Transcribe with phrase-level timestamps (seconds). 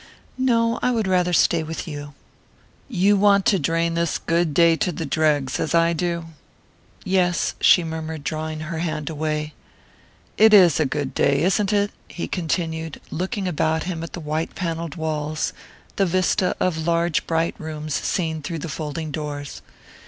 [0.39, 2.15] "No, I would rather stay with you."
[2.89, 6.25] "You want to drain this good day to the dregs, as I do?"
[7.03, 9.53] "Yes," she murmured, drawing her hand away.
[10.39, 14.55] "It is a good day, isn't it?" he continued, looking about him at the white
[14.55, 15.53] panelled walls,
[15.97, 19.61] the vista of large bright rooms seen through the folding doors.